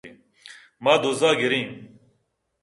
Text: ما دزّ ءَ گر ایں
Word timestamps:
ما 0.83 0.93
دزّ 1.03 1.21
ءَ 1.29 1.39
گر 1.39 1.51
ایں 1.55 1.67